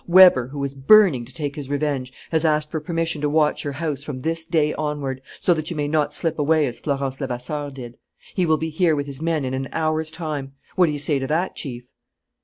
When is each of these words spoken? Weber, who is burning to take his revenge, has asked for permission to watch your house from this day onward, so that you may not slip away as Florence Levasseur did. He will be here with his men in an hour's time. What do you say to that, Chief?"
Weber, 0.07 0.47
who 0.47 0.63
is 0.63 0.73
burning 0.73 1.25
to 1.25 1.31
take 1.35 1.55
his 1.55 1.69
revenge, 1.69 2.11
has 2.31 2.43
asked 2.43 2.71
for 2.71 2.79
permission 2.79 3.21
to 3.21 3.29
watch 3.29 3.63
your 3.63 3.73
house 3.73 4.01
from 4.01 4.21
this 4.21 4.45
day 4.45 4.73
onward, 4.73 5.21
so 5.39 5.53
that 5.53 5.69
you 5.69 5.75
may 5.75 5.87
not 5.87 6.11
slip 6.11 6.39
away 6.39 6.65
as 6.65 6.79
Florence 6.79 7.21
Levasseur 7.21 7.69
did. 7.69 7.99
He 8.33 8.47
will 8.47 8.57
be 8.57 8.71
here 8.71 8.95
with 8.95 9.05
his 9.05 9.21
men 9.21 9.45
in 9.45 9.53
an 9.53 9.69
hour's 9.71 10.09
time. 10.09 10.53
What 10.75 10.87
do 10.87 10.91
you 10.91 10.97
say 10.97 11.19
to 11.19 11.27
that, 11.27 11.55
Chief?" 11.55 11.83